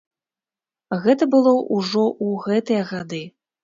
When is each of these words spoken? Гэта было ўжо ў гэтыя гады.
Гэта 1.05 1.23
было 1.35 1.55
ўжо 1.77 2.05
ў 2.25 2.51
гэтыя 2.51 2.81
гады. 2.95 3.27